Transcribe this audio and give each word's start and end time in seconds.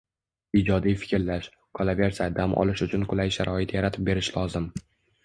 Ijodiy 0.59 0.93
fikrlash, 1.01 1.49
qolaversa 1.79 2.27
dam 2.39 2.55
olish 2.63 2.83
uchun 2.87 3.05
qulay 3.13 3.35
sharoit 3.37 3.75
yaratib 3.77 4.09
berish 4.09 4.31
lozim 4.39 4.67